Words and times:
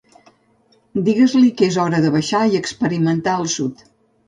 Digues-li 1.09 1.51
que 1.59 1.69
és 1.73 1.77
hora 1.85 2.01
de 2.07 2.13
baixar 2.17 2.41
i 2.55 2.59
experimentar 2.63 3.39
el 3.45 3.49
sud. 3.61 3.89